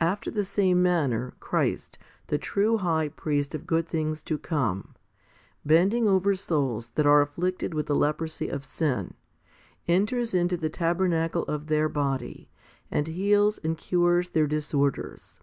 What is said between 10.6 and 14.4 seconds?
tabernacle of their body, and heals and cures